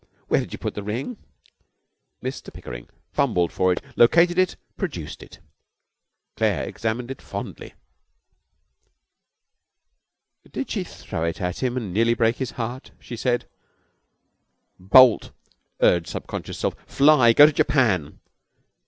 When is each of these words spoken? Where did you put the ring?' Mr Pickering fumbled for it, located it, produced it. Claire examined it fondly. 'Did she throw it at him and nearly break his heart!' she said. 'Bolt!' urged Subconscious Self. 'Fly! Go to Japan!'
Where 0.29 0.39
did 0.39 0.51
you 0.51 0.57
put 0.57 0.73
the 0.73 0.81
ring?' 0.81 1.17
Mr 2.23 2.51
Pickering 2.51 2.89
fumbled 3.13 3.51
for 3.51 3.71
it, 3.71 3.83
located 3.95 4.39
it, 4.39 4.55
produced 4.75 5.21
it. 5.21 5.37
Claire 6.35 6.63
examined 6.67 7.11
it 7.11 7.21
fondly. 7.21 7.75
'Did 10.51 10.71
she 10.71 10.83
throw 10.83 11.23
it 11.25 11.39
at 11.39 11.61
him 11.61 11.77
and 11.77 11.93
nearly 11.93 12.15
break 12.15 12.37
his 12.37 12.49
heart!' 12.57 12.89
she 12.99 13.15
said. 13.15 13.47
'Bolt!' 14.79 15.29
urged 15.83 16.07
Subconscious 16.07 16.57
Self. 16.57 16.73
'Fly! 16.87 17.31
Go 17.33 17.45
to 17.45 17.53
Japan!' 17.53 18.17